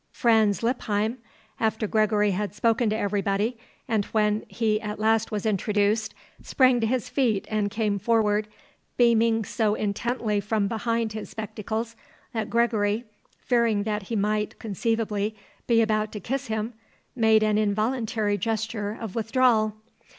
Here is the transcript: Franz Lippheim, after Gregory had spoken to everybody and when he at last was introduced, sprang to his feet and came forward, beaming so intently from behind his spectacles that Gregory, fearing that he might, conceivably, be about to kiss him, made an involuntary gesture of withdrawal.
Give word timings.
Franz 0.09 0.63
Lippheim, 0.63 1.19
after 1.59 1.85
Gregory 1.85 2.31
had 2.31 2.55
spoken 2.55 2.89
to 2.89 2.97
everybody 2.97 3.55
and 3.87 4.05
when 4.05 4.43
he 4.47 4.81
at 4.81 4.97
last 4.97 5.29
was 5.31 5.45
introduced, 5.45 6.15
sprang 6.41 6.79
to 6.79 6.87
his 6.87 7.07
feet 7.07 7.45
and 7.51 7.69
came 7.69 7.99
forward, 7.99 8.47
beaming 8.97 9.45
so 9.45 9.75
intently 9.75 10.39
from 10.39 10.67
behind 10.67 11.13
his 11.13 11.29
spectacles 11.29 11.95
that 12.33 12.49
Gregory, 12.49 13.03
fearing 13.41 13.83
that 13.83 14.01
he 14.09 14.15
might, 14.15 14.57
conceivably, 14.57 15.35
be 15.67 15.83
about 15.83 16.11
to 16.13 16.19
kiss 16.19 16.47
him, 16.47 16.73
made 17.15 17.43
an 17.43 17.59
involuntary 17.59 18.39
gesture 18.39 18.97
of 18.99 19.13
withdrawal. 19.13 19.75